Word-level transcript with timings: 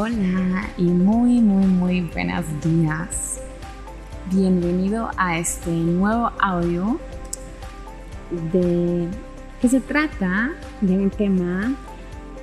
Hola 0.00 0.68
y 0.76 0.84
muy 0.84 1.40
muy 1.40 1.66
muy 1.66 2.00
buenos 2.02 2.44
días. 2.62 3.40
Bienvenido 4.30 5.10
a 5.16 5.38
este 5.40 5.70
nuevo 5.70 6.30
audio 6.40 7.00
de 8.52 9.08
que 9.60 9.68
se 9.68 9.80
trata 9.80 10.52
de 10.80 10.92
un 10.92 11.10
tema 11.10 11.74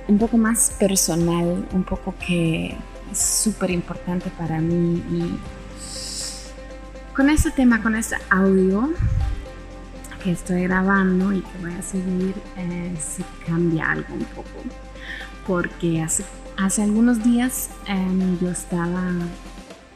un 0.06 0.18
poco 0.18 0.36
más 0.36 0.76
personal, 0.78 1.66
un 1.72 1.82
poco 1.82 2.14
que 2.26 2.76
es 3.10 3.18
súper 3.18 3.70
importante 3.70 4.28
para 4.36 4.60
mí 4.60 5.02
y 5.10 5.38
con 7.16 7.30
este 7.30 7.52
tema, 7.52 7.82
con 7.82 7.96
este 7.96 8.16
audio 8.28 8.90
que 10.22 10.32
estoy 10.32 10.64
grabando 10.64 11.32
y 11.32 11.40
que 11.40 11.58
voy 11.62 11.72
a 11.72 11.80
seguir, 11.80 12.34
eh, 12.58 12.94
se 13.00 13.22
cambia 13.46 13.92
algo 13.92 14.12
un 14.12 14.24
poco 14.26 14.62
porque 15.46 16.02
hace 16.02 16.22
Hace 16.58 16.82
algunos 16.82 17.22
días 17.22 17.68
em, 17.86 18.38
yo 18.40 18.48
estaba 18.48 19.02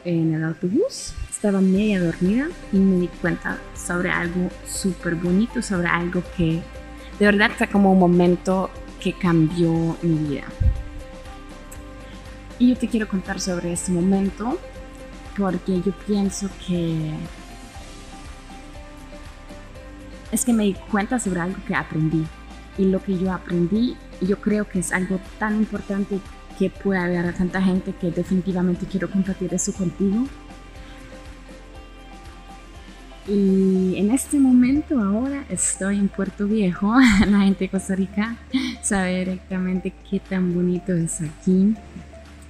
en 0.05 0.31
el 0.31 0.43
autobús, 0.43 1.15
estaba 1.27 1.59
media 1.59 1.99
dormida 1.99 2.49
y 2.71 2.77
me 2.77 2.97
di 2.97 3.07
cuenta 3.07 3.57
sobre 3.75 4.11
algo 4.11 4.47
súper 4.67 5.15
bonito, 5.15 5.63
sobre 5.63 5.87
algo 5.87 6.21
que 6.37 6.61
de 7.17 7.25
verdad 7.25 7.49
fue 7.57 7.67
como 7.67 7.91
un 7.91 7.97
momento 7.97 8.69
que 8.99 9.11
cambió 9.11 9.97
mi 10.03 10.29
vida. 10.29 10.43
Y 12.59 12.69
yo 12.69 12.77
te 12.77 12.87
quiero 12.87 13.07
contar 13.07 13.39
sobre 13.39 13.73
este 13.73 13.91
momento 13.91 14.59
porque 15.35 15.81
yo 15.81 15.93
pienso 16.05 16.47
que 16.67 17.11
es 20.31 20.45
que 20.45 20.53
me 20.53 20.65
di 20.65 20.75
cuenta 20.91 21.17
sobre 21.17 21.39
algo 21.39 21.57
que 21.67 21.73
aprendí. 21.73 22.23
Y 22.77 22.85
lo 22.85 23.03
que 23.03 23.17
yo 23.17 23.33
aprendí, 23.33 23.97
yo 24.21 24.39
creo 24.39 24.69
que 24.69 24.79
es 24.79 24.91
algo 24.93 25.19
tan 25.39 25.57
importante 25.57 26.19
que 26.61 26.69
puede 26.69 26.99
haber 26.99 27.25
a 27.25 27.33
tanta 27.33 27.59
gente 27.59 27.91
que 27.99 28.11
definitivamente 28.11 28.85
quiero 28.85 29.09
compartir 29.09 29.51
eso 29.51 29.73
contigo. 29.73 30.27
Y 33.27 33.95
en 33.97 34.11
este 34.11 34.37
momento 34.37 34.99
ahora 34.99 35.43
estoy 35.49 35.97
en 35.97 36.07
Puerto 36.07 36.45
Viejo, 36.45 36.93
la 37.27 37.39
gente 37.39 37.63
de 37.63 37.69
Costa 37.69 37.95
Rica 37.95 38.37
sabe 38.83 39.25
directamente 39.25 39.91
qué 40.07 40.19
tan 40.19 40.53
bonito 40.53 40.93
es 40.93 41.21
aquí, 41.21 41.73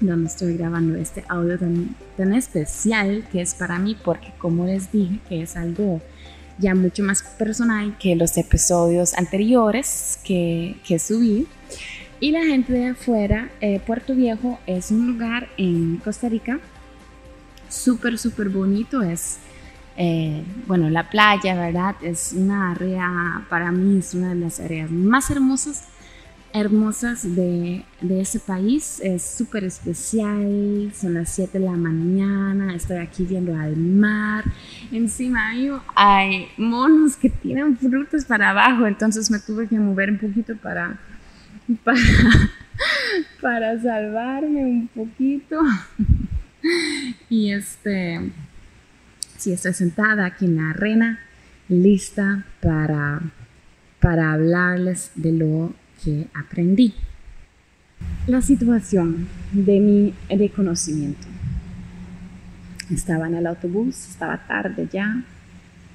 donde 0.01 0.27
estoy 0.27 0.57
grabando 0.57 0.97
este 0.97 1.23
audio 1.29 1.57
tan, 1.57 1.95
tan 2.17 2.33
especial 2.33 3.25
que 3.31 3.39
es 3.39 3.55
para 3.55 3.79
mí, 3.79 3.95
porque 4.03 4.33
como 4.39 4.65
les 4.65 4.91
dije, 4.91 5.19
que 5.29 5.43
es 5.43 5.55
algo 5.55 6.01
ya 6.57 6.75
mucho 6.75 7.01
más 7.01 7.23
personal 7.39 7.97
que 7.97 8.17
los 8.17 8.37
episodios 8.37 9.13
anteriores 9.13 10.19
que, 10.25 10.75
que 10.85 10.99
subí. 10.99 11.47
Y 12.21 12.29
la 12.29 12.45
gente 12.45 12.71
de 12.71 12.89
afuera, 12.89 13.49
eh, 13.61 13.81
Puerto 13.83 14.13
Viejo 14.13 14.59
es 14.67 14.91
un 14.91 15.07
lugar 15.07 15.49
en 15.57 15.97
Costa 15.97 16.29
Rica 16.29 16.59
súper, 17.67 18.19
súper 18.19 18.49
bonito. 18.49 19.01
Es, 19.01 19.39
eh, 19.97 20.43
bueno, 20.67 20.87
la 20.91 21.09
playa, 21.09 21.55
¿verdad? 21.55 21.95
Es 22.03 22.33
una 22.33 22.73
área, 22.73 23.43
para 23.49 23.71
mí 23.71 23.97
es 23.97 24.13
una 24.13 24.35
de 24.35 24.35
las 24.35 24.59
áreas 24.59 24.91
más 24.91 25.31
hermosas, 25.31 25.85
hermosas 26.53 27.23
de, 27.35 27.85
de 28.01 28.21
ese 28.21 28.39
país. 28.39 29.01
Es 29.03 29.23
súper 29.23 29.63
especial, 29.63 30.91
son 30.93 31.15
las 31.15 31.33
7 31.33 31.57
de 31.57 31.65
la 31.65 31.71
mañana, 31.71 32.75
estoy 32.75 32.97
aquí 32.97 33.23
viendo 33.23 33.55
al 33.55 33.75
mar. 33.77 34.43
Encima 34.91 35.49
hay 35.95 36.49
monos 36.55 37.15
que 37.15 37.31
tienen 37.31 37.75
frutos 37.77 38.25
para 38.25 38.51
abajo, 38.51 38.85
entonces 38.85 39.31
me 39.31 39.39
tuve 39.39 39.67
que 39.67 39.79
mover 39.79 40.11
un 40.11 40.19
poquito 40.19 40.55
para 40.55 40.99
para, 41.83 41.99
para 43.41 43.81
salvarme 43.81 44.63
un 44.63 44.87
poquito. 44.87 45.59
Y 47.29 47.51
este, 47.51 48.31
si 49.37 49.53
estoy 49.53 49.73
sentada 49.73 50.25
aquí 50.25 50.45
en 50.45 50.57
la 50.57 50.69
arena, 50.69 51.19
lista 51.67 52.45
para, 52.61 53.21
para 53.99 54.33
hablarles 54.33 55.11
de 55.15 55.31
lo 55.31 55.73
que 56.03 56.27
aprendí. 56.33 56.93
La 58.27 58.41
situación 58.41 59.27
de 59.51 59.79
mi 59.79 60.13
reconocimiento. 60.29 61.27
Estaba 62.91 63.27
en 63.27 63.35
el 63.35 63.47
autobús, 63.47 64.09
estaba 64.09 64.37
tarde 64.45 64.87
ya, 64.91 65.23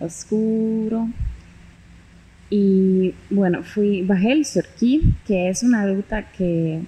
oscuro, 0.00 1.08
y 2.48 3.14
bueno, 3.30 3.62
fui, 3.62 4.02
bajé 4.02 4.32
el 4.32 4.44
Surquí, 4.44 5.14
que 5.26 5.48
es 5.48 5.62
una 5.62 5.86
ruta 5.86 6.30
que, 6.30 6.82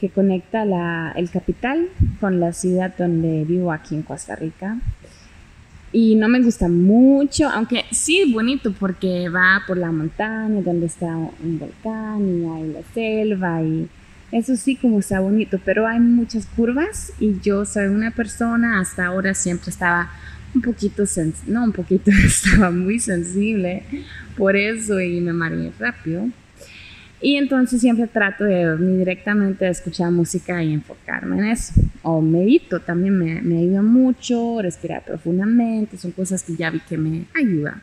que 0.00 0.10
conecta 0.10 0.64
la, 0.64 1.12
el 1.16 1.30
capital 1.30 1.88
con 2.20 2.40
la 2.40 2.52
ciudad 2.52 2.94
donde 2.96 3.44
vivo 3.44 3.72
aquí 3.72 3.94
en 3.94 4.02
Costa 4.02 4.34
Rica. 4.34 4.78
Y 5.92 6.16
no 6.16 6.28
me 6.28 6.42
gusta 6.42 6.68
mucho, 6.68 7.48
aunque 7.48 7.84
sí 7.92 8.20
es 8.20 8.32
bonito 8.32 8.72
porque 8.72 9.28
va 9.28 9.62
por 9.66 9.78
la 9.78 9.92
montaña 9.92 10.60
donde 10.60 10.86
está 10.86 11.16
un 11.16 11.58
volcán 11.58 12.28
y 12.28 12.44
hay 12.44 12.72
la 12.72 12.82
selva 12.92 13.62
y 13.62 13.88
eso 14.32 14.56
sí 14.56 14.74
como 14.76 14.98
está 14.98 15.20
bonito, 15.20 15.60
pero 15.64 15.86
hay 15.86 16.00
muchas 16.00 16.46
curvas 16.46 17.12
y 17.20 17.38
yo 17.40 17.64
soy 17.64 17.86
una 17.86 18.10
persona, 18.10 18.80
hasta 18.80 19.06
ahora 19.06 19.32
siempre 19.34 19.70
estaba 19.70 20.10
un 20.56 20.62
poquito, 20.62 21.04
no 21.46 21.64
un 21.64 21.72
poquito, 21.72 22.10
estaba 22.24 22.70
muy 22.70 22.98
sensible 22.98 23.82
por 24.36 24.56
eso 24.56 25.00
y 25.00 25.20
me 25.20 25.32
mareé 25.32 25.72
rápido. 25.78 26.28
Y 27.20 27.36
entonces 27.36 27.80
siempre 27.80 28.06
trato 28.06 28.44
de 28.44 28.64
dormir 28.64 28.98
directamente, 28.98 29.66
escuchar 29.68 30.10
música 30.10 30.62
y 30.62 30.72
enfocarme 30.72 31.38
en 31.38 31.44
eso. 31.46 31.72
O 32.02 32.20
medito, 32.20 32.80
también 32.80 33.18
me, 33.18 33.40
me 33.40 33.58
ayuda 33.58 33.82
mucho, 33.82 34.60
respirar 34.60 35.02
profundamente, 35.04 35.96
son 35.96 36.12
cosas 36.12 36.42
que 36.42 36.56
ya 36.56 36.70
vi 36.70 36.80
que 36.80 36.98
me 36.98 37.24
ayudan. 37.34 37.82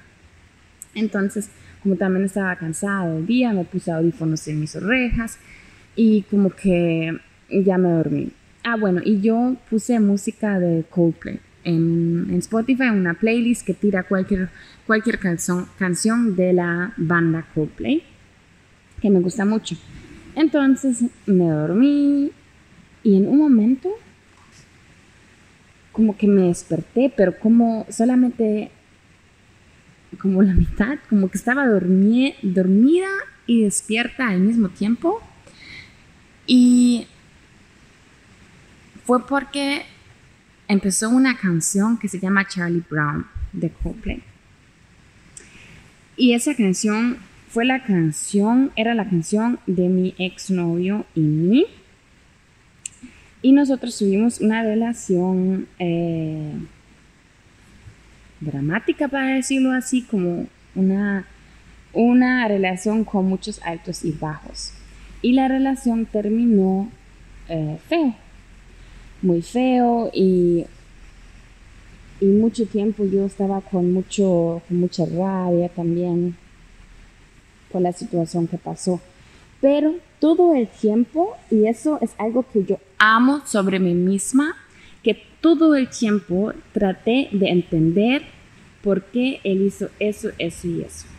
Entonces, 0.93 1.49
como 1.81 1.95
también 1.95 2.25
estaba 2.25 2.55
cansada 2.55 3.11
del 3.11 3.25
día, 3.25 3.53
me 3.53 3.65
puse 3.65 3.91
audífonos 3.91 4.47
en 4.47 4.59
mis 4.59 4.75
orejas 4.75 5.37
y 5.95 6.21
como 6.23 6.51
que 6.51 7.17
ya 7.49 7.77
me 7.77 7.89
dormí. 7.89 8.31
Ah, 8.63 8.77
bueno, 8.77 9.01
y 9.03 9.19
yo 9.19 9.55
puse 9.69 9.99
música 9.99 10.59
de 10.59 10.85
Coldplay 10.89 11.39
en, 11.63 12.27
Spotify 12.39 12.89
una 12.89 13.13
playlist 13.13 13.65
que 13.65 13.73
tira 13.73 14.03
cualquier, 14.03 14.49
cualquier 14.85 15.19
canción 15.19 16.35
de 16.35 16.53
la 16.53 16.93
banda 16.97 17.45
Coldplay, 17.53 18.03
que 19.01 19.09
me 19.09 19.19
gusta 19.19 19.45
mucho. 19.45 19.75
Entonces 20.35 21.03
me 21.25 21.49
dormí 21.49 22.31
y 23.03 23.17
en 23.17 23.27
un 23.27 23.37
momento 23.37 23.89
como 25.91 26.17
que 26.17 26.27
me 26.27 26.47
desperté, 26.47 27.13
pero 27.15 27.37
como 27.37 27.85
solamente 27.89 28.71
como 30.19 30.41
la 30.41 30.53
mitad, 30.53 30.97
como 31.09 31.29
que 31.29 31.37
estaba 31.37 31.67
dormida 31.67 33.07
y 33.45 33.63
despierta 33.63 34.29
al 34.29 34.39
mismo 34.39 34.69
tiempo. 34.69 35.21
Y 36.45 37.07
fue 39.05 39.25
porque 39.25 39.85
empezó 40.67 41.09
una 41.09 41.37
canción 41.37 41.97
que 41.97 42.07
se 42.07 42.19
llama 42.19 42.47
Charlie 42.47 42.83
Brown 42.89 43.25
de 43.51 43.69
Coldplay. 43.69 44.23
Y 46.15 46.33
esa 46.33 46.55
canción 46.55 47.17
fue 47.49 47.65
la 47.65 47.83
canción, 47.83 48.71
era 48.75 48.93
la 48.93 49.09
canción 49.09 49.59
de 49.67 49.89
mi 49.89 50.15
exnovio 50.17 51.05
y 51.15 51.21
mí. 51.21 51.65
Y 53.41 53.51
nosotros 53.51 53.97
tuvimos 53.97 54.39
una 54.39 54.63
relación 54.63 55.67
eh, 55.79 56.53
dramática, 58.39 59.07
para 59.07 59.35
decirlo 59.35 59.71
así, 59.71 60.03
como 60.03 60.47
una, 60.75 61.25
una 61.91 62.47
relación 62.47 63.03
con 63.03 63.27
muchos 63.27 63.61
altos 63.63 64.05
y 64.05 64.11
bajos. 64.11 64.73
Y 65.21 65.33
la 65.33 65.47
relación 65.47 66.05
terminó 66.05 66.89
eh, 67.49 67.77
feo 67.89 68.15
muy 69.23 69.41
feo 69.41 70.11
y, 70.13 70.65
y 72.19 72.25
mucho 72.25 72.65
tiempo 72.67 73.05
yo 73.05 73.25
estaba 73.25 73.61
con, 73.61 73.91
mucho, 73.91 74.61
con 74.67 74.79
mucha 74.79 75.05
rabia 75.05 75.69
también 75.69 76.35
por 77.71 77.81
la 77.81 77.93
situación 77.93 78.47
que 78.47 78.57
pasó. 78.57 79.01
Pero 79.61 79.95
todo 80.19 80.53
el 80.53 80.67
tiempo, 80.67 81.35
y 81.49 81.65
eso 81.67 81.97
es 82.01 82.11
algo 82.17 82.45
que 82.51 82.63
yo 82.65 82.79
amo 82.97 83.41
sobre 83.45 83.79
mí 83.79 83.93
misma, 83.93 84.55
que 85.01 85.17
todo 85.41 85.75
el 85.75 85.89
tiempo 85.89 86.53
traté 86.73 87.29
de 87.31 87.49
entender 87.49 88.23
por 88.83 89.05
qué 89.05 89.39
él 89.43 89.61
hizo 89.63 89.89
eso, 89.99 90.29
eso 90.37 90.67
y 90.67 90.81
eso 90.81 91.12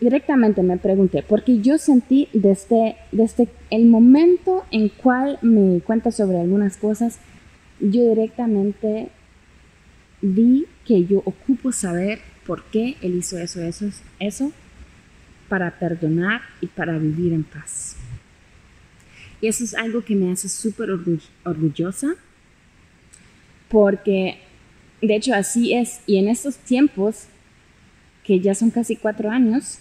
directamente 0.00 0.62
me 0.62 0.76
pregunté, 0.76 1.22
porque 1.22 1.60
yo 1.60 1.78
sentí 1.78 2.28
desde, 2.32 2.96
desde 3.12 3.48
el 3.70 3.86
momento 3.86 4.64
en 4.70 4.88
cual 4.88 5.38
me 5.42 5.74
di 5.74 5.80
cuenta 5.80 6.10
sobre 6.10 6.40
algunas 6.40 6.76
cosas, 6.76 7.18
yo 7.80 8.08
directamente 8.08 9.10
vi 10.20 10.66
que 10.84 11.04
yo 11.04 11.22
ocupo 11.24 11.72
saber 11.72 12.20
por 12.46 12.64
qué 12.64 12.96
él 13.02 13.16
hizo 13.16 13.38
eso, 13.38 13.60
eso, 13.60 13.90
eso, 14.18 14.52
para 15.48 15.78
perdonar 15.78 16.42
y 16.60 16.66
para 16.66 16.98
vivir 16.98 17.32
en 17.32 17.44
paz. 17.44 17.96
Y 19.40 19.46
eso 19.46 19.64
es 19.64 19.74
algo 19.74 20.04
que 20.04 20.14
me 20.14 20.32
hace 20.32 20.48
súper 20.48 20.90
orgullosa, 21.44 22.14
porque 23.68 24.38
de 25.00 25.14
hecho 25.14 25.34
así 25.34 25.74
es. 25.74 26.00
Y 26.06 26.18
en 26.18 26.28
estos 26.28 26.56
tiempos, 26.56 27.26
que 28.24 28.40
ya 28.40 28.54
son 28.54 28.70
casi 28.70 28.96
cuatro 28.96 29.30
años, 29.30 29.78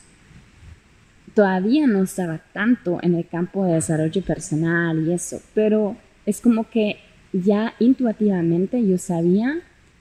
todavía 1.37 1.85
no 1.85 2.01
estaba 2.01 2.39
tanto 2.51 2.97
en 3.03 3.13
el 3.13 3.27
campo 3.27 3.63
de 3.63 3.75
desarrollo 3.75 4.23
personal 4.23 5.07
y 5.07 5.13
eso, 5.13 5.39
pero 5.53 5.95
es 6.25 6.41
como 6.41 6.67
que 6.67 6.97
ya 7.31 7.75
intuitivamente 7.77 8.83
yo 8.83 8.97
sabía 8.97 9.59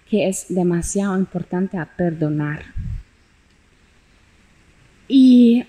que 0.08 0.28
es 0.28 0.46
demasiado 0.48 1.18
importante 1.18 1.76
a 1.76 1.84
perdonar. 1.84 2.62
Y 5.08 5.66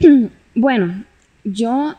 bueno, 0.56 1.04
yo 1.44 1.94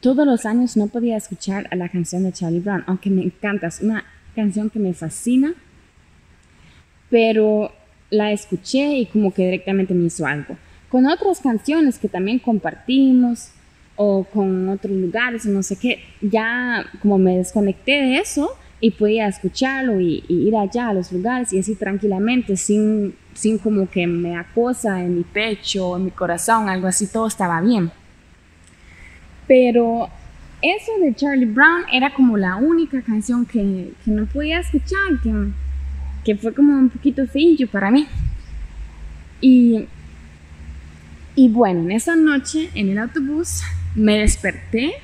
todos 0.00 0.26
los 0.26 0.44
años 0.44 0.76
no 0.76 0.88
podía 0.88 1.16
escuchar 1.16 1.66
a 1.70 1.76
la 1.76 1.88
canción 1.88 2.24
de 2.24 2.32
Charlie 2.32 2.60
Brown, 2.60 2.84
aunque 2.88 3.08
me 3.08 3.22
encanta, 3.22 3.68
es 3.68 3.80
una 3.80 4.04
canción 4.36 4.68
que 4.68 4.80
me 4.80 4.92
fascina, 4.92 5.54
pero 7.08 7.72
la 8.10 8.32
escuché 8.32 8.98
y 8.98 9.06
como 9.06 9.32
que 9.32 9.46
directamente 9.46 9.94
me 9.94 10.04
hizo 10.04 10.26
algo 10.26 10.58
con 10.90 11.06
otras 11.06 11.40
canciones 11.40 11.98
que 11.98 12.08
también 12.08 12.38
compartimos 12.38 13.50
o 13.96 14.24
con 14.24 14.68
otros 14.68 14.96
lugares, 14.96 15.46
no 15.46 15.62
sé 15.62 15.76
qué, 15.76 16.00
ya 16.20 16.84
como 17.00 17.18
me 17.18 17.36
desconecté 17.36 17.92
de 17.92 18.18
eso 18.18 18.50
y 18.80 18.92
podía 18.92 19.28
escucharlo 19.28 20.00
y, 20.00 20.24
ir 20.28 20.56
allá 20.56 20.88
a 20.88 20.94
los 20.94 21.12
lugares 21.12 21.52
y 21.52 21.58
así 21.58 21.74
tranquilamente, 21.74 22.56
sin, 22.56 23.14
sin 23.34 23.58
como 23.58 23.88
que 23.88 24.06
me 24.06 24.36
acosa 24.36 25.02
en 25.02 25.16
mi 25.16 25.22
pecho 25.22 25.90
o 25.90 25.96
en 25.96 26.06
mi 26.06 26.10
corazón, 26.10 26.68
algo 26.68 26.86
así, 26.86 27.06
todo 27.06 27.26
estaba 27.26 27.60
bien. 27.60 27.90
Pero 29.46 30.08
eso 30.62 30.92
de 31.02 31.14
Charlie 31.14 31.46
Brown 31.46 31.82
era 31.92 32.12
como 32.14 32.36
la 32.36 32.56
única 32.56 33.02
canción 33.02 33.44
que, 33.44 33.92
que 34.04 34.10
no 34.10 34.26
podía 34.26 34.60
escuchar, 34.60 35.20
que, 35.22 35.32
que 36.24 36.36
fue 36.36 36.54
como 36.54 36.72
un 36.72 36.88
poquito 36.88 37.26
feillo 37.26 37.68
para 37.68 37.90
mí. 37.90 38.06
Y 39.42 39.86
y 41.34 41.48
bueno, 41.48 41.80
en 41.80 41.92
esa 41.92 42.16
noche 42.16 42.70
en 42.74 42.90
el 42.90 42.98
autobús 42.98 43.62
me 43.94 44.18
desperté 44.18 44.94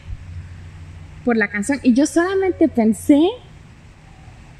por 1.24 1.36
la 1.36 1.48
canción 1.48 1.78
y 1.82 1.92
yo 1.92 2.06
solamente 2.06 2.68
pensé, 2.68 3.20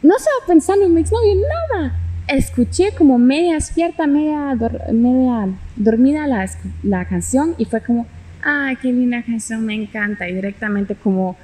no 0.03 0.17
estaba 0.17 0.37
pensando 0.47 0.85
en 0.85 0.95
mi 0.95 1.01
exnovio, 1.01 1.35
nada. 1.71 1.99
Escuché 2.29 2.91
como 2.97 3.19
media 3.19 3.55
despierta, 3.55 4.07
media, 4.07 4.57
dormida 5.77 6.27
la, 6.83 7.05
canción 7.05 7.55
y 7.57 7.67
fue 7.67 7.81
como, 7.81 8.07
ay, 8.43 8.77
qué 8.77 8.93
linda 8.93 9.23
canción, 9.23 9.65
me 9.65 9.75
encanta. 9.75 10.29
Y 10.29 10.35
directamente 10.35 10.97
como, 10.97 11.37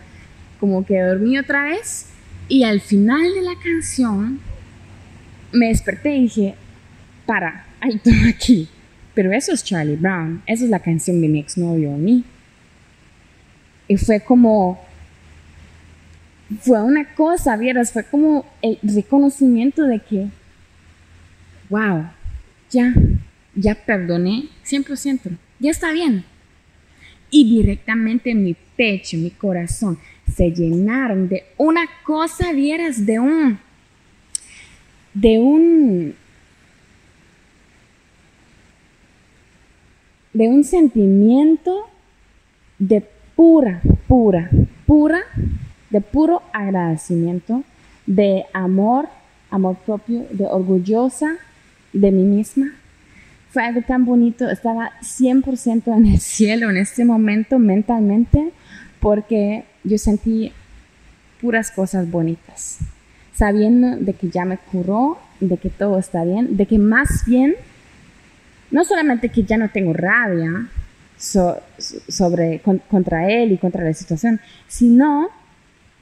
como 0.58 0.84
que 0.84 1.00
dormí 1.00 1.38
otra 1.38 1.64
vez. 1.64 2.08
Y 2.48 2.64
al 2.64 2.80
final 2.80 3.22
de 3.32 3.42
la 3.42 3.54
canción 3.62 4.40
me 5.52 5.68
desperté 5.68 6.16
y 6.16 6.22
dije, 6.22 6.54
para, 7.26 7.66
ahí 7.80 7.94
estoy 7.94 8.28
aquí. 8.28 8.68
Pero 9.14 9.32
eso 9.32 9.52
es 9.52 9.62
Charlie 9.62 9.96
Brown, 9.96 10.42
esa 10.46 10.64
es 10.64 10.70
la 10.70 10.80
canción 10.80 11.20
de 11.20 11.28
mi 11.28 11.40
exnovio 11.40 11.92
mí. 11.92 12.24
Y 13.88 13.96
fue 13.96 14.20
como, 14.20 14.80
fue 16.60 16.82
una 16.82 17.14
cosa, 17.14 17.56
vieras, 17.56 17.92
fue 17.92 18.04
como 18.04 18.46
el 18.62 18.78
reconocimiento 18.82 19.82
de 19.86 19.98
que, 19.98 20.28
wow, 21.68 22.06
ya, 22.70 22.94
ya 23.54 23.74
perdoné 23.74 24.44
100%, 24.64 25.36
ya 25.58 25.70
está 25.70 25.92
bien. 25.92 26.24
Y 27.30 27.44
directamente 27.56 28.34
mi 28.34 28.56
pecho, 28.76 29.16
mi 29.16 29.30
corazón, 29.30 29.98
se 30.34 30.50
llenaron 30.50 31.28
de 31.28 31.44
una 31.56 31.82
cosa, 32.04 32.52
vieras, 32.52 33.04
de 33.04 33.18
un, 33.18 33.58
de 35.14 35.38
un, 35.38 36.14
de 40.32 40.48
un 40.48 40.64
sentimiento 40.64 41.88
de 42.78 43.06
pura, 43.36 43.80
pura, 44.08 44.50
pura, 44.86 45.20
de 45.90 46.00
puro 46.00 46.42
agradecimiento, 46.52 47.64
de 48.06 48.44
amor, 48.52 49.08
amor 49.50 49.76
propio, 49.76 50.26
de 50.30 50.46
orgullosa 50.46 51.36
de 51.92 52.10
mí 52.10 52.24
misma. 52.24 52.72
Fue 53.50 53.62
algo 53.64 53.82
tan 53.82 54.06
bonito, 54.06 54.48
estaba 54.48 54.92
100% 55.02 55.94
en 55.94 56.06
el 56.06 56.18
cielo 56.18 56.70
en 56.70 56.78
este 56.78 57.04
momento 57.04 57.58
mentalmente 57.58 58.52
porque 59.00 59.64
yo 59.84 59.98
sentí 59.98 60.52
puras 61.40 61.70
cosas 61.70 62.10
bonitas, 62.10 62.78
sabiendo 63.34 63.96
de 63.96 64.14
que 64.14 64.30
ya 64.30 64.44
me 64.44 64.56
curó, 64.56 65.18
de 65.40 65.58
que 65.58 65.68
todo 65.68 65.98
está 65.98 66.24
bien, 66.24 66.56
de 66.56 66.66
que 66.66 66.78
más 66.78 67.24
bien 67.26 67.56
no 68.72 68.84
solamente 68.84 69.28
que 69.28 69.44
ya 69.44 69.56
no 69.56 69.68
tengo 69.68 69.92
rabia 69.92 70.66
sobre, 71.16 72.60
contra 72.88 73.30
él 73.30 73.52
y 73.52 73.58
contra 73.58 73.84
la 73.84 73.92
situación, 73.92 74.40
sino 74.66 75.28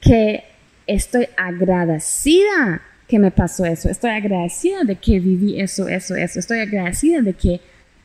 que 0.01 0.45
estoy 0.87 1.29
agradecida 1.37 2.81
que 3.07 3.19
me 3.19 3.31
pasó 3.31 3.67
eso, 3.67 3.91
estoy 3.91 4.11
agradecida 4.11 4.85
de 4.85 4.95
que 4.95 5.19
viví 5.19 5.61
eso, 5.61 5.89
eso, 5.89 6.15
eso, 6.15 6.39
estoy 6.39 6.61
agradecida 6.61 7.21
de 7.21 7.35
que, 7.35 7.61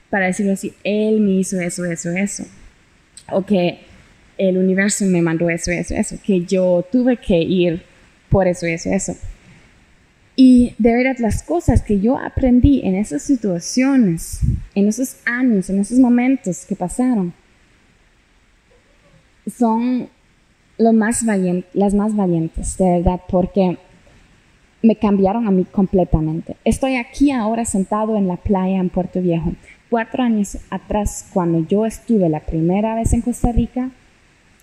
para 0.09 0.25
decirlo 0.25 0.53
así, 0.53 0.73
él 0.83 1.21
me 1.21 1.33
hizo 1.33 1.59
eso, 1.61 1.85
eso, 1.85 2.09
eso, 2.09 2.43
o 3.31 3.45
que 3.45 3.81
el 4.37 4.57
universo 4.57 5.05
me 5.05 5.21
mandó 5.21 5.49
eso, 5.49 5.71
eso, 5.71 5.93
eso, 5.93 6.17
que 6.25 6.41
yo 6.41 6.85
tuve 6.91 7.17
que 7.17 7.37
ir 7.37 7.83
por 8.29 8.47
eso, 8.47 8.65
eso, 8.65 8.89
eso. 8.89 9.15
Y 10.35 10.73
de 10.77 10.93
verdad 10.95 11.15
las 11.19 11.43
cosas 11.43 11.81
que 11.81 11.99
yo 11.99 12.17
aprendí 12.17 12.81
en 12.83 12.95
esas 12.95 13.21
situaciones, 13.21 14.41
en 14.73 14.87
esos 14.87 15.17
años, 15.25 15.69
en 15.69 15.79
esos 15.79 15.97
momentos 15.97 16.65
que 16.65 16.75
pasaron, 16.75 17.33
son 19.47 20.09
las 20.77 20.93
más 20.93 21.25
valientes, 21.25 22.77
de 22.77 22.85
verdad, 22.85 23.21
porque 23.29 23.77
me 24.81 24.95
cambiaron 24.95 25.47
a 25.47 25.51
mí 25.51 25.65
completamente. 25.65 26.57
Estoy 26.65 26.95
aquí 26.95 27.31
ahora 27.31 27.63
sentado 27.65 28.17
en 28.17 28.27
la 28.27 28.35
playa 28.35 28.77
en 28.77 28.89
Puerto 28.89 29.21
Viejo. 29.21 29.53
Cuatro 29.89 30.23
años 30.23 30.57
atrás, 30.69 31.29
cuando 31.33 31.65
yo 31.67 31.85
estuve 31.85 32.27
la 32.27 32.41
primera 32.41 32.95
vez 32.95 33.13
en 33.13 33.21
Costa 33.21 33.51
Rica, 33.51 33.91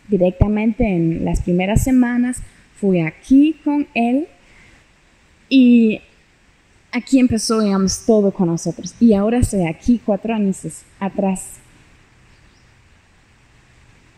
directamente 0.08 0.86
en 0.86 1.24
las 1.24 1.40
primeras 1.40 1.82
semanas, 1.82 2.42
fui 2.76 3.00
aquí 3.00 3.56
con 3.64 3.86
él 3.94 4.28
y 5.54 6.00
aquí 6.92 7.18
empezó, 7.18 7.60
digamos, 7.60 8.06
todo 8.06 8.32
con 8.32 8.46
nosotros. 8.46 8.94
Y 8.98 9.12
ahora 9.12 9.36
estoy 9.36 9.66
aquí 9.66 10.00
cuatro 10.02 10.32
años 10.32 10.62
atrás. 10.98 11.58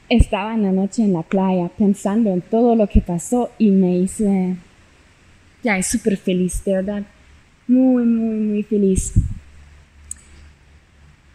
Estaba 0.08 0.54
en 0.54 0.62
la 0.62 0.70
noche 0.70 1.02
en 1.02 1.12
la 1.12 1.22
playa 1.22 1.68
pensando 1.76 2.30
en 2.30 2.40
todo 2.40 2.76
lo 2.76 2.86
que 2.86 3.00
pasó 3.00 3.50
y 3.58 3.72
me 3.72 3.96
hice, 3.96 4.54
ya, 5.64 5.76
es 5.76 5.88
súper 5.88 6.16
feliz, 6.18 6.64
de 6.64 6.74
verdad. 6.74 7.02
Muy, 7.66 8.04
muy, 8.04 8.36
muy 8.36 8.62
feliz. 8.62 9.14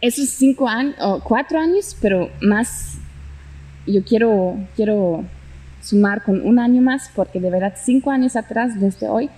Esos 0.00 0.30
cinco 0.30 0.66
años, 0.66 0.94
o 0.98 1.20
cuatro 1.22 1.58
años, 1.58 1.94
pero 2.00 2.30
más, 2.40 2.96
yo 3.86 4.02
quiero, 4.02 4.56
quiero 4.74 5.26
sumar 5.82 6.22
con 6.22 6.40
un 6.40 6.58
año 6.58 6.80
más 6.80 7.10
porque 7.14 7.38
de 7.38 7.50
verdad 7.50 7.74
cinco 7.76 8.10
años 8.10 8.34
atrás, 8.34 8.80
desde 8.80 9.06
hoy, 9.06 9.28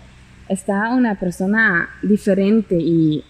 estaba 0.53 0.95
una 0.95 1.19
persona 1.19 1.89
diferente 2.03 2.77
y 2.79 3.25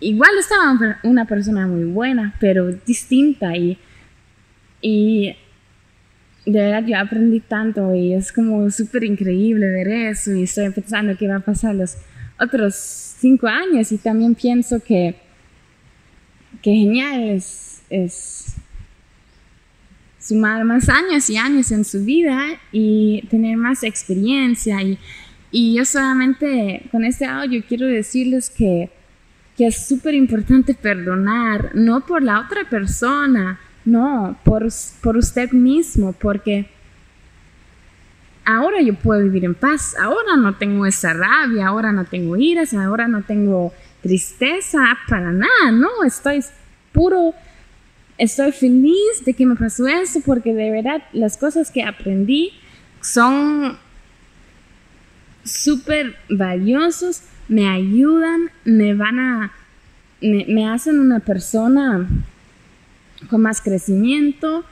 igual 0.00 0.30
estaba 0.38 0.98
una 1.02 1.24
persona 1.24 1.66
muy 1.66 1.84
buena, 1.84 2.34
pero 2.40 2.72
distinta 2.72 3.56
y, 3.56 3.78
y 4.80 5.36
de 6.46 6.60
verdad 6.60 6.84
yo 6.86 6.98
aprendí 6.98 7.40
tanto 7.40 7.94
y 7.94 8.14
es 8.14 8.32
como 8.32 8.70
súper 8.70 9.04
increíble 9.04 9.66
ver 9.66 9.88
eso 9.88 10.32
y 10.32 10.44
estoy 10.44 10.70
pensando 10.70 11.16
qué 11.16 11.28
va 11.28 11.36
a 11.36 11.40
pasar 11.40 11.74
los 11.74 11.96
otros 12.40 12.74
cinco 12.74 13.48
años 13.48 13.90
y 13.92 13.98
también 13.98 14.34
pienso 14.34 14.80
que, 14.80 15.16
que 16.62 16.70
genial 16.70 17.22
es, 17.22 17.82
es 17.90 18.56
sumar 20.18 20.64
más 20.64 20.88
años 20.88 21.28
y 21.30 21.36
años 21.36 21.72
en 21.72 21.84
su 21.84 22.04
vida 22.04 22.38
y 22.70 23.26
tener 23.28 23.56
más 23.56 23.82
experiencia 23.82 24.80
y 24.82 24.98
y 25.50 25.74
yo 25.74 25.84
solamente 25.84 26.82
con 26.90 27.04
este 27.04 27.24
audio 27.24 27.62
quiero 27.66 27.86
decirles 27.86 28.50
que, 28.50 28.90
que 29.56 29.66
es 29.66 29.86
súper 29.86 30.14
importante 30.14 30.74
perdonar, 30.74 31.70
no 31.74 32.04
por 32.04 32.22
la 32.22 32.40
otra 32.40 32.68
persona, 32.68 33.58
no, 33.84 34.38
por, 34.44 34.68
por 35.00 35.16
usted 35.16 35.50
mismo, 35.52 36.12
porque 36.12 36.68
ahora 38.44 38.82
yo 38.82 38.94
puedo 38.94 39.22
vivir 39.22 39.44
en 39.44 39.54
paz, 39.54 39.94
ahora 39.98 40.36
no 40.36 40.56
tengo 40.56 40.84
esa 40.84 41.14
rabia, 41.14 41.68
ahora 41.68 41.92
no 41.92 42.04
tengo 42.04 42.36
iras, 42.36 42.74
ahora 42.74 43.08
no 43.08 43.22
tengo 43.22 43.72
tristeza 44.02 44.98
para 45.08 45.32
nada, 45.32 45.72
no, 45.72 46.04
estoy 46.04 46.44
puro, 46.92 47.34
estoy 48.18 48.52
feliz 48.52 49.24
de 49.24 49.32
que 49.32 49.46
me 49.46 49.56
pasó 49.56 49.86
eso 49.86 50.20
porque 50.24 50.52
de 50.52 50.70
verdad 50.70 51.02
las 51.12 51.36
cosas 51.36 51.70
que 51.70 51.82
aprendí 51.82 52.52
son 53.00 53.78
súper 55.50 56.16
valiosos, 56.28 57.22
me 57.48 57.68
ayudan, 57.68 58.50
me 58.64 58.94
van 58.94 59.18
a, 59.18 59.52
me, 60.20 60.68
hacen 60.68 61.00
una 61.00 61.20
persona 61.20 62.08
con 63.30 63.42
más 63.42 63.60
crecimiento, 63.60 64.64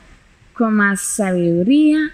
con 0.53 0.75
más 0.75 1.01
sabiduría. 1.01 2.13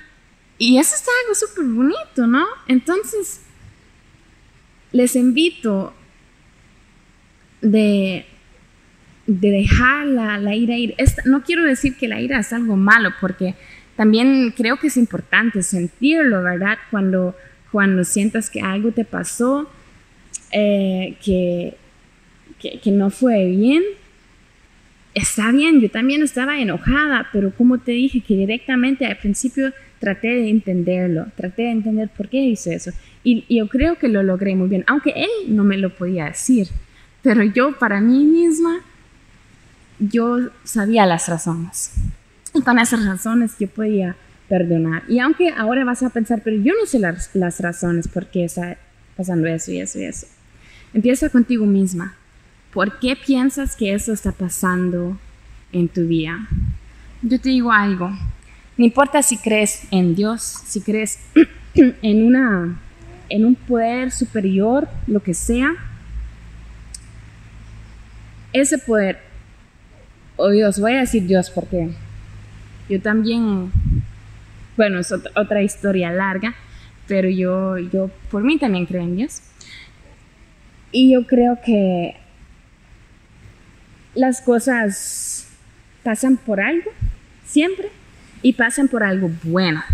Y 0.58 0.78
eso 0.78 0.94
está 0.94 1.10
algo 1.24 1.34
súper 1.34 1.64
bonito, 1.64 2.26
¿no? 2.26 2.46
Entonces, 2.68 3.40
les 4.92 5.16
invito 5.16 5.92
de 7.60 8.26
de 9.26 9.50
dejar 9.50 10.06
la, 10.06 10.54
ira 10.54 10.76
ir. 10.76 10.94
no 11.24 11.42
quiero 11.42 11.64
decir 11.64 11.96
que 11.96 12.08
la 12.08 12.20
ira 12.20 12.40
es 12.40 12.52
algo 12.52 12.76
malo, 12.76 13.10
porque 13.20 13.54
también 13.96 14.52
creo 14.56 14.78
que 14.78 14.88
es 14.88 14.96
importante 14.96 15.62
sentirlo, 15.62 16.42
¿verdad? 16.42 16.78
Cuando, 16.90 17.36
cuando 17.72 18.04
sientas 18.04 18.50
que 18.50 18.60
algo 18.60 18.92
te 18.92 19.04
pasó, 19.04 19.68
eh, 20.52 21.16
que, 21.24 21.74
que, 22.60 22.90
no 22.90 23.08
fue 23.08 23.46
bien, 23.46 23.82
está 25.14 25.50
bien, 25.50 25.80
yo 25.80 25.90
también 25.90 26.22
estaba 26.22 26.60
enojada, 26.60 27.28
pero 27.32 27.50
como 27.50 27.78
te 27.78 27.92
dije, 27.92 28.20
que 28.20 28.36
directamente 28.36 29.06
al 29.06 29.16
principio 29.16 29.72
traté 29.98 30.28
de 30.28 30.50
entenderlo, 30.50 31.26
traté 31.34 31.62
de 31.62 31.70
entender 31.70 32.10
por 32.10 32.28
qué 32.28 32.42
hice 32.42 32.74
eso. 32.74 32.90
Y, 33.24 33.46
y 33.48 33.56
yo 33.56 33.68
creo 33.68 33.96
que 33.98 34.08
lo 34.08 34.22
logré 34.22 34.54
muy 34.54 34.68
bien, 34.68 34.84
aunque 34.86 35.14
él 35.16 35.30
no 35.48 35.64
me 35.64 35.78
lo 35.78 35.94
podía 35.94 36.26
decir, 36.26 36.68
pero 37.22 37.42
yo 37.42 37.78
para 37.78 38.00
mí 38.00 38.24
misma 38.24 38.80
yo 39.98 40.50
sabía 40.64 41.06
las 41.06 41.28
razones. 41.28 41.92
Y 42.54 42.60
con 42.60 42.78
esas 42.78 43.04
razones 43.06 43.52
yo 43.58 43.68
podía 43.68 44.16
perdonar. 44.52 45.02
Y 45.08 45.18
aunque 45.18 45.48
ahora 45.48 45.82
vas 45.82 46.02
a 46.02 46.10
pensar, 46.10 46.42
pero 46.44 46.58
yo 46.58 46.74
no 46.78 46.84
sé 46.84 46.98
las, 46.98 47.30
razones 47.60 48.06
por 48.06 48.26
qué 48.26 48.44
está 48.44 48.76
pasando 49.16 49.46
eso 49.46 49.72
y 49.72 49.80
eso 49.80 49.98
y 49.98 50.04
eso. 50.04 50.26
Empieza 50.92 51.30
contigo 51.30 51.64
misma. 51.64 52.14
¿Por 52.70 52.98
qué 52.98 53.16
piensas 53.16 53.74
que 53.74 53.94
eso 53.94 54.12
está 54.12 54.30
pasando 54.30 55.16
en 55.72 55.88
tu 55.88 56.02
vida? 56.02 56.46
Yo 57.22 57.40
te 57.40 57.48
digo 57.48 57.72
algo. 57.72 58.10
No 58.76 58.84
importa 58.84 59.22
si 59.22 59.38
crees 59.38 59.84
en 59.90 60.14
Dios, 60.14 60.42
si 60.66 60.82
crees 60.82 61.18
en, 61.74 62.22
una, 62.22 62.78
en 63.30 63.46
un 63.46 63.54
poder 63.54 64.10
superior, 64.10 64.86
lo 65.06 65.20
que 65.20 65.32
sea. 65.32 65.72
Ese 68.52 68.76
poder 68.76 69.18
o 70.36 70.50
Dios, 70.50 70.78
voy 70.78 70.92
a 70.92 71.00
decir 71.00 71.26
Dios 71.26 71.48
porque 71.48 71.88
yo 72.90 73.00
también, 73.00 73.72
bueno, 74.82 74.98
es 74.98 75.12
otra, 75.12 75.62
historia 75.62 76.10
larga, 76.10 76.56
pero 77.06 77.28
yo, 77.28 77.78
yo 77.78 78.10
por 78.32 78.42
mí 78.42 78.58
también 78.58 78.84
creo 78.84 79.02
en 79.02 79.14
Dios. 79.14 79.40
Y 80.90 81.12
yo 81.12 81.24
creo 81.24 81.60
que 81.64 82.16
las 84.16 84.40
cosas 84.40 85.46
pasan 86.02 86.36
por 86.36 86.60
algo, 86.60 86.90
siempre, 87.46 87.90
y 88.42 88.54
pasan 88.54 88.88
por 88.88 89.04
algo 89.04 89.30
bueno. 89.44 89.84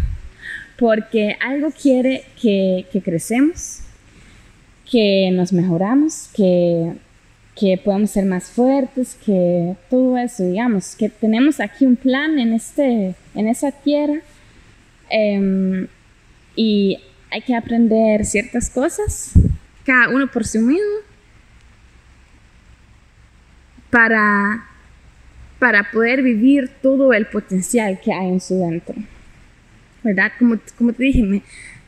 Porque 0.78 1.36
algo 1.38 1.70
quiere 1.70 2.24
que, 2.40 2.86
que 2.90 3.02
crecemos, 3.02 3.80
que 4.90 5.28
nos 5.34 5.52
mejoramos, 5.52 6.30
que 6.34 6.94
que 7.60 7.76
podemos 7.76 8.12
ser 8.12 8.24
más 8.24 8.50
fuertes, 8.50 9.16
que 9.26 9.74
todo 9.90 10.16
eso, 10.16 10.44
digamos, 10.44 10.94
que 10.94 11.08
tenemos 11.08 11.58
aquí 11.58 11.84
un 11.84 11.96
plan 11.96 12.38
en, 12.38 12.52
este, 12.52 13.16
en 13.34 13.48
esa 13.48 13.72
tierra 13.72 14.22
em, 15.10 15.86
y 16.56 16.98
hay 17.30 17.42
que 17.42 17.54
aprender 17.54 18.24
ciertas 18.24 18.70
cosas, 18.70 19.32
cada 19.84 20.08
uno 20.08 20.26
por 20.26 20.46
sí 20.46 20.58
mismo, 20.58 20.98
para, 23.90 24.64
para 25.58 25.90
poder 25.90 26.22
vivir 26.22 26.70
todo 26.82 27.12
el 27.12 27.26
potencial 27.26 28.00
que 28.02 28.12
hay 28.12 28.28
en 28.28 28.40
su 28.40 28.58
dentro. 28.58 28.94
¿Verdad? 30.02 30.32
Como, 30.38 30.58
como 30.76 30.92
te 30.92 31.04
dije, 31.04 31.42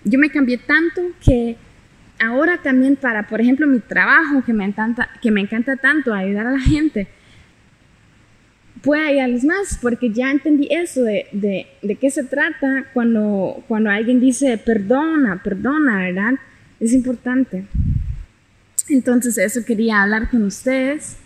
yo 0.04 0.18
me 0.18 0.30
cambié 0.30 0.58
tanto 0.58 1.02
que 1.24 1.56
ahora 2.18 2.58
también 2.58 2.96
para, 2.96 3.26
por 3.26 3.40
ejemplo, 3.40 3.66
mi 3.66 3.80
trabajo, 3.80 4.42
que 4.44 4.52
me 4.52 4.64
encanta, 4.64 5.08
que 5.22 5.30
me 5.30 5.40
encanta 5.40 5.76
tanto 5.76 6.12
ayudar 6.12 6.46
a 6.46 6.52
la 6.52 6.60
gente, 6.60 7.08
pueda 8.82 9.06
ayudarles 9.06 9.44
más, 9.44 9.78
porque 9.80 10.10
ya 10.10 10.30
entendí 10.30 10.68
eso 10.70 11.02
de, 11.02 11.26
de, 11.32 11.96
qué 11.96 12.10
se 12.10 12.24
trata 12.24 12.86
cuando, 12.92 13.62
cuando 13.68 13.90
alguien 13.90 14.20
dice 14.20 14.56
perdona, 14.58 15.42
perdona, 15.42 15.98
¿verdad? 15.98 16.34
Es 16.78 16.92
importante. 16.92 17.64
Entonces, 18.88 19.38
eso 19.38 19.64
quería 19.64 20.02
hablar 20.02 20.30
con 20.30 20.44
ustedes. 20.44 21.16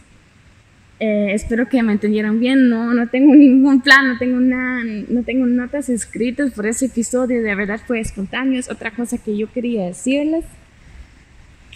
Eh, 1.00 1.32
espero 1.32 1.68
que 1.68 1.82
me 1.82 1.92
entendieran 1.92 2.40
bien. 2.40 2.68
No, 2.68 2.92
no 2.92 3.08
tengo 3.08 3.34
ningún 3.34 3.80
plan, 3.80 4.08
no 4.08 4.18
tengo, 4.18 4.40
nada, 4.40 4.82
no 5.08 5.22
tengo 5.22 5.46
notas 5.46 5.88
escritas 5.88 6.50
por 6.52 6.66
ese 6.66 6.86
episodio. 6.86 7.42
De 7.42 7.54
verdad 7.54 7.80
fue 7.86 8.00
espontáneo. 8.00 8.58
Es 8.58 8.70
otra 8.70 8.90
cosa 8.90 9.18
que 9.18 9.36
yo 9.36 9.50
quería 9.52 9.86
decirles 9.86 10.44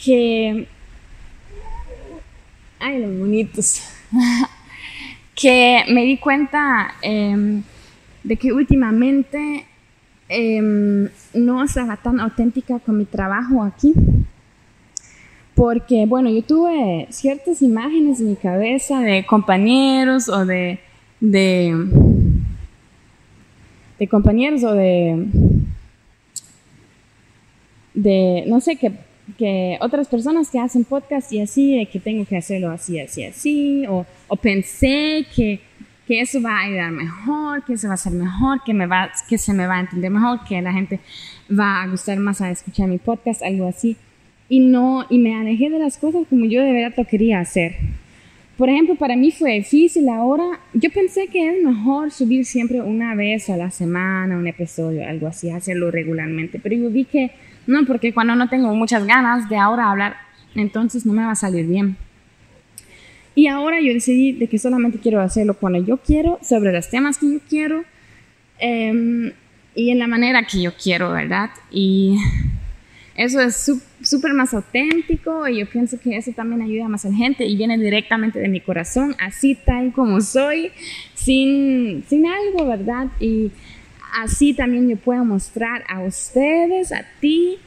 que... 0.04 0.66
Ay, 2.80 3.00
los 3.00 3.18
bonitos. 3.18 3.82
que 5.38 5.84
me 5.88 6.02
di 6.02 6.16
cuenta 6.18 6.94
em, 7.00 7.62
de 8.24 8.36
que 8.36 8.52
últimamente 8.52 9.64
em, 10.28 11.08
no 11.32 11.62
estaba 11.62 11.96
tan 11.96 12.18
auténtica 12.18 12.80
con 12.80 12.98
mi 12.98 13.04
trabajo 13.04 13.62
aquí. 13.62 13.94
Porque, 15.54 16.06
bueno, 16.06 16.28
yo 16.28 16.42
tuve 16.42 17.06
ciertas 17.10 17.62
imágenes 17.62 18.20
en 18.20 18.30
mi 18.30 18.36
cabeza 18.36 19.00
de 19.00 19.24
compañeros 19.26 20.28
o 20.28 20.44
de, 20.44 20.80
de, 21.20 21.86
compañeros 24.10 24.64
o 24.64 24.72
de, 24.72 25.24
de, 27.94 28.44
no 28.46 28.60
sé, 28.60 28.76
qué 28.76 28.92
que 29.36 29.76
otras 29.80 30.08
personas 30.08 30.50
que 30.50 30.58
hacen 30.58 30.84
podcast 30.84 31.32
y 31.32 31.40
así, 31.40 31.76
de 31.76 31.86
que 31.86 32.00
tengo 32.00 32.24
que 32.24 32.36
hacerlo 32.36 32.70
así, 32.70 32.98
así, 32.98 33.24
así, 33.24 33.84
o, 33.88 34.06
o 34.28 34.36
pensé 34.36 35.26
que, 35.34 35.60
que, 36.06 36.20
eso 36.20 36.40
va 36.40 36.58
a 36.58 36.64
ayudar 36.64 36.92
mejor, 36.92 37.64
que 37.64 37.74
eso 37.74 37.88
va 37.88 37.94
a 37.94 37.98
ser 37.98 38.12
mejor, 38.12 38.62
que, 38.64 38.72
me 38.72 38.86
va, 38.86 39.10
que 39.28 39.36
se 39.36 39.52
me 39.52 39.66
va 39.66 39.76
a 39.76 39.80
entender 39.80 40.10
mejor, 40.10 40.44
que 40.44 40.60
la 40.62 40.72
gente 40.72 41.00
va 41.50 41.82
a 41.82 41.88
gustar 41.88 42.18
más 42.18 42.40
a 42.40 42.50
escuchar 42.50 42.88
mi 42.88 42.98
podcast, 42.98 43.42
algo 43.42 43.66
así. 43.66 43.96
Y 44.48 44.60
no, 44.60 45.04
y 45.10 45.18
me 45.18 45.34
alejé 45.34 45.68
de 45.68 45.78
las 45.78 45.98
cosas 45.98 46.26
como 46.28 46.46
yo 46.46 46.62
de 46.62 46.72
verdad 46.72 46.94
lo 46.96 47.04
quería 47.04 47.40
hacer. 47.40 47.76
Por 48.56 48.68
ejemplo, 48.68 48.96
para 48.96 49.14
mí 49.14 49.30
fue 49.30 49.52
difícil 49.52 50.08
ahora. 50.08 50.58
Yo 50.72 50.90
pensé 50.90 51.28
que 51.28 51.48
es 51.48 51.62
mejor 51.62 52.10
subir 52.10 52.44
siempre 52.44 52.80
una 52.80 53.14
vez 53.14 53.48
a 53.50 53.56
la 53.56 53.70
semana 53.70 54.36
un 54.36 54.48
episodio, 54.48 55.06
algo 55.06 55.28
así, 55.28 55.50
hacerlo 55.50 55.92
regularmente. 55.92 56.58
Pero 56.58 56.74
yo 56.74 56.90
vi 56.90 57.04
que 57.04 57.30
no, 57.68 57.84
porque 57.84 58.14
cuando 58.14 58.34
no 58.34 58.48
tengo 58.48 58.74
muchas 58.74 59.06
ganas 59.06 59.46
de 59.50 59.58
ahora 59.58 59.90
hablar, 59.90 60.16
entonces 60.54 61.04
no 61.04 61.12
me 61.12 61.22
va 61.22 61.32
a 61.32 61.36
salir 61.36 61.66
bien. 61.66 61.98
Y 63.34 63.46
ahora 63.46 63.78
yo 63.82 63.92
decidí 63.92 64.32
de 64.32 64.48
que 64.48 64.58
solamente 64.58 64.98
quiero 64.98 65.20
hacerlo 65.20 65.52
cuando 65.52 65.78
yo 65.78 65.98
quiero, 65.98 66.38
sobre 66.42 66.72
los 66.72 66.88
temas 66.88 67.18
que 67.18 67.30
yo 67.30 67.40
quiero 67.46 67.84
em, 68.58 69.32
y 69.74 69.90
en 69.90 69.98
la 69.98 70.06
manera 70.06 70.44
que 70.44 70.62
yo 70.62 70.72
quiero, 70.82 71.12
¿verdad? 71.12 71.50
Y 71.70 72.16
eso 73.14 73.38
es 73.38 73.70
súper 74.02 74.32
más 74.32 74.54
auténtico 74.54 75.46
y 75.46 75.58
yo 75.58 75.66
pienso 75.66 76.00
que 76.00 76.16
eso 76.16 76.32
también 76.32 76.62
ayuda 76.62 76.88
más 76.88 77.04
a 77.04 77.10
la 77.10 77.16
gente 77.16 77.44
y 77.44 77.54
viene 77.54 77.76
directamente 77.76 78.38
de 78.38 78.48
mi 78.48 78.60
corazón, 78.60 79.14
así 79.20 79.58
tal 79.66 79.92
como 79.92 80.22
soy, 80.22 80.72
sin, 81.14 82.02
sin 82.08 82.26
algo, 82.26 82.66
¿verdad? 82.66 83.08
Y 83.20 83.50
así 84.14 84.54
también 84.54 84.88
yo 84.88 84.96
puedo 84.96 85.24
mostrar 85.24 85.84
a 85.88 86.00
ustedes, 86.00 86.92
a 86.92 87.04
ti, 87.20 87.58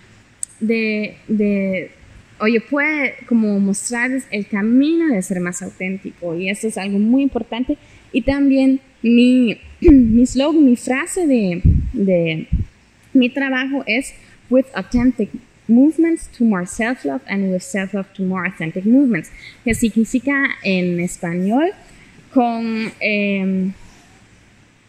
de, 0.60 1.18
de 1.28 1.92
o 2.40 2.48
yo 2.48 2.60
puedo 2.68 3.12
como 3.28 3.60
mostrarles 3.60 4.26
el 4.32 4.48
camino 4.48 5.14
de 5.14 5.22
ser 5.22 5.40
más 5.40 5.62
auténtico. 5.62 6.36
Y 6.36 6.50
eso 6.50 6.68
es 6.68 6.78
algo 6.78 6.98
muy 6.98 7.22
importante. 7.22 7.78
Y 8.12 8.24
también 8.24 8.80
mi, 9.02 9.60
mi 9.82 10.26
slogan, 10.26 10.66
mi 10.66 10.76
frase 10.76 11.28
de, 11.28 11.62
de 11.94 12.48
mi 13.14 13.30
trabajo 13.30 13.84
es 13.86 14.14
with 14.50 14.66
authentic 14.74 15.30
movements 15.68 16.28
to 16.38 16.44
more 16.44 16.66
self-love 16.66 17.22
and 17.28 17.52
with 17.52 17.62
self-love 17.62 18.12
to 18.14 18.24
more 18.24 18.46
authentic 18.46 18.86
movements, 18.86 19.32
que 19.64 19.74
significa 19.74 20.50
en 20.64 21.00
español 21.00 21.72
con 22.34 22.92
eh, 23.00 23.72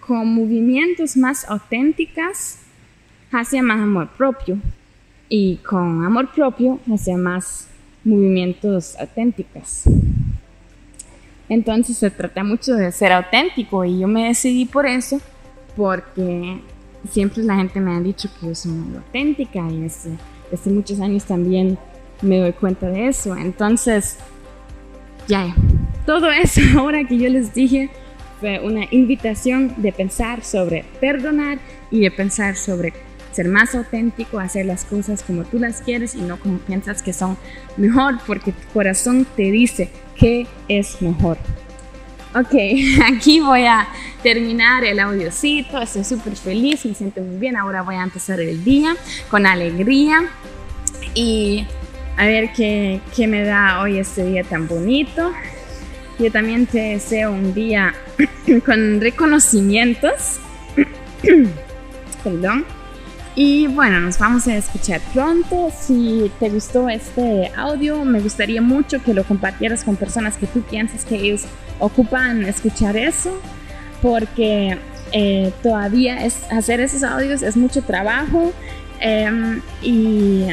con 0.07 0.35
movimientos 0.35 1.17
más 1.17 1.49
auténticas 1.49 2.59
hacia 3.31 3.63
más 3.63 3.81
amor 3.81 4.09
propio 4.17 4.59
y 5.29 5.57
con 5.59 6.05
amor 6.05 6.31
propio 6.33 6.81
hacia 6.93 7.17
más 7.17 7.69
movimientos 8.05 8.97
auténticos. 8.99 9.85
Entonces 11.49 11.97
se 11.97 12.11
trata 12.11 12.43
mucho 12.43 12.75
de 12.75 12.91
ser 12.93 13.13
auténtico 13.13 13.85
y 13.85 14.01
yo 14.01 14.09
me 14.09 14.29
decidí 14.29 14.65
por 14.65 14.87
eso 14.87 15.21
porque 15.77 16.61
siempre 17.11 17.43
la 17.45 17.57
gente 17.57 17.81
me 17.81 17.95
ha 17.95 18.01
dicho 18.01 18.29
que 18.41 18.49
yo 18.49 18.55
soy 18.55 18.73
muy 18.73 18.97
auténtica 18.97 19.67
y 19.71 19.81
desde, 19.81 20.11
desde 20.51 20.71
muchos 20.71 21.01
años 21.01 21.25
también 21.25 21.79
me 22.23 22.39
doy 22.39 22.53
cuenta 22.53 22.89
de 22.89 23.09
eso. 23.09 23.37
Entonces, 23.37 24.19
ya, 25.29 25.55
todo 26.07 26.31
eso 26.31 26.61
ahora 26.79 27.05
que 27.05 27.19
yo 27.19 27.29
les 27.29 27.55
dije 27.55 27.91
fue 28.43 28.59
una 28.59 28.89
invitación 28.91 29.73
de 29.77 29.93
pensar 29.93 30.43
sobre 30.43 30.85
perdonar 31.01 31.61
y 31.93 32.01
de 32.01 32.11
pensar 32.11 32.57
sobre 32.57 32.93
ser 33.31 33.47
más 33.47 33.73
auténtico, 33.77 34.41
hacer 34.41 34.67
las 34.67 34.85
cosas 34.85 35.23
como 35.23 35.45
tú 35.45 35.61
las 35.61 35.81
quieres 35.81 36.17
y 36.17 36.23
no 36.23 36.41
como 36.41 36.59
piensas 36.59 37.05
que 37.05 37.13
son 37.13 37.39
mejor, 37.77 38.19
porque 38.27 38.51
tu 38.51 38.69
corazón 38.73 39.29
te 39.37 39.45
dice 39.53 39.91
que 40.17 40.49
es 40.67 41.01
mejor. 41.01 41.39
Ok, 42.35 42.53
aquí 43.07 43.39
voy 43.39 43.65
a 43.65 43.87
terminar 44.25 44.83
el 44.83 44.99
audiocito, 44.99 45.81
estoy 45.81 46.03
súper 46.03 46.35
feliz, 46.35 46.85
me 46.85 46.95
siento 46.95 47.21
muy 47.21 47.37
bien, 47.37 47.57
ahora 47.57 47.83
voy 47.83 47.95
a 47.95 48.03
empezar 48.03 48.41
el 48.41 48.65
día 48.65 48.97
con 49.31 49.47
alegría 49.47 50.25
y 51.15 51.65
a 52.17 52.27
ver 52.27 52.53
qué, 52.53 53.01
qué 53.15 53.29
me 53.29 53.45
da 53.45 53.83
hoy 53.83 53.99
este 53.99 54.27
día 54.27 54.43
tan 54.43 54.67
bonito. 54.67 55.31
Yo 56.19 56.31
también 56.31 56.67
te 56.67 56.79
deseo 56.79 57.33
un 57.33 57.55
día 57.55 57.95
con 58.67 59.01
reconocimientos. 59.01 60.39
Perdón 62.25 62.65
y 63.35 63.67
bueno, 63.67 63.99
nos 64.01 64.19
vamos 64.19 64.47
a 64.47 64.57
escuchar 64.57 65.01
pronto. 65.15 65.71
Si 65.77 66.31
te 66.39 66.51
gustó 66.51 66.89
este 66.89 67.51
audio, 67.57 68.05
me 68.05 68.21
gustaría 68.21 68.61
mucho 68.61 69.03
que 69.03 69.15
lo 69.15 69.25
compartieras 69.25 69.85
con 69.85 69.97
personas 69.97 70.37
que 70.37 70.47
tú 70.47 70.61
piensas 70.63 71.05
que 71.05 71.17
ellos 71.17 71.45
ocupan 71.79 72.45
escuchar 72.45 72.97
eso, 72.97 73.41
porque 74.03 74.79
eh, 75.13 75.51
todavía 75.63 76.27
es, 76.27 76.43
hacer 76.51 76.81
esos 76.81 77.03
audios 77.03 77.43
es 77.43 77.57
mucho 77.57 77.83
trabajo 77.83 78.53
em, 79.01 79.63
y, 79.81 80.45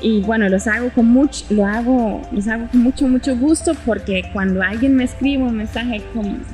y, 0.00 0.20
bueno, 0.22 0.48
los 0.48 0.66
hago 0.66 0.90
con 0.90 1.06
mucho, 1.06 1.44
lo 1.50 1.64
hago, 1.64 2.22
los 2.32 2.46
hago 2.48 2.68
con 2.68 2.82
mucho, 2.82 3.08
mucho 3.08 3.36
gusto 3.36 3.72
porque 3.86 4.28
cuando 4.32 4.62
alguien 4.62 4.94
me 4.94 5.04
escribe 5.04 5.42
un 5.42 5.56
mensaje 5.56 6.02
con 6.12 6.44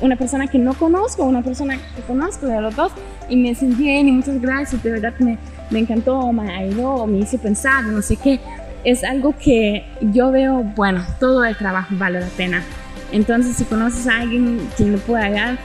una 0.00 0.16
persona 0.16 0.46
que 0.46 0.58
no 0.58 0.74
conozco, 0.74 1.24
una 1.24 1.42
persona 1.42 1.76
que 1.76 2.02
conozco 2.06 2.46
de 2.46 2.60
los 2.60 2.76
dos, 2.76 2.92
y 3.28 3.36
me 3.36 3.54
sentí 3.54 3.82
bien 3.82 4.08
y 4.08 4.12
muchas 4.12 4.40
gracias, 4.40 4.82
de 4.82 4.90
verdad 4.92 5.14
me, 5.18 5.38
me 5.70 5.80
encantó, 5.80 6.32
me 6.32 6.54
ayudó, 6.54 7.06
me 7.06 7.18
hizo 7.18 7.38
pensar, 7.38 7.84
no 7.84 8.02
sé 8.02 8.16
qué. 8.16 8.40
Es 8.84 9.02
algo 9.02 9.34
que 9.36 9.84
yo 10.00 10.30
veo, 10.30 10.62
bueno, 10.76 11.04
todo 11.18 11.44
el 11.44 11.56
trabajo 11.56 11.88
vale 11.96 12.20
la 12.20 12.26
pena. 12.28 12.62
Entonces, 13.12 13.56
si 13.56 13.64
conoces 13.64 14.06
a 14.06 14.20
alguien 14.20 14.60
que 14.76 14.84
me 14.84 14.98
pueda 14.98 15.24
ayudar, 15.24 15.58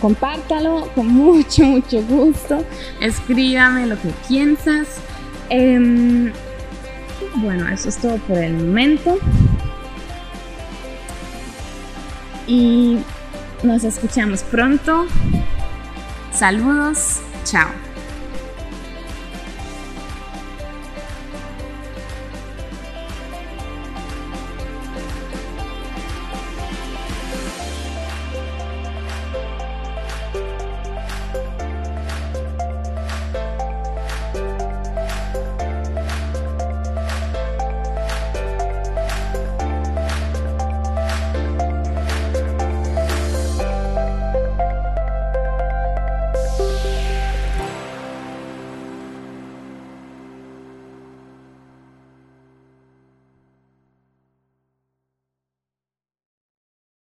compártalo 0.00 0.88
con 0.94 1.08
mucho, 1.08 1.64
mucho 1.64 2.02
gusto. 2.02 2.64
Escríbame 3.00 3.86
lo 3.86 3.96
que 4.00 4.08
piensas. 4.28 5.00
Em, 5.48 6.32
bueno, 7.36 7.68
eso 7.68 7.88
es 7.88 7.96
todo 7.98 8.16
por 8.18 8.38
el 8.38 8.54
momento 8.54 9.18
y 12.46 12.98
nos 13.62 13.84
escuchamos 13.84 14.42
pronto. 14.42 15.06
Saludos, 16.32 17.20
chao. 17.44 17.91